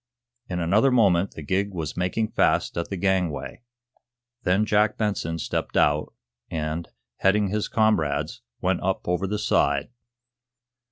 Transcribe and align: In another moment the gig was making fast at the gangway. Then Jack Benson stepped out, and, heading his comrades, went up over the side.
In 0.49 0.59
another 0.59 0.89
moment 0.89 1.35
the 1.35 1.43
gig 1.43 1.75
was 1.75 1.95
making 1.95 2.31
fast 2.31 2.75
at 2.75 2.89
the 2.89 2.97
gangway. 2.97 3.61
Then 4.41 4.65
Jack 4.65 4.97
Benson 4.97 5.37
stepped 5.37 5.77
out, 5.77 6.11
and, 6.49 6.87
heading 7.17 7.49
his 7.49 7.67
comrades, 7.67 8.41
went 8.61 8.81
up 8.81 9.07
over 9.07 9.27
the 9.27 9.37
side. 9.37 9.89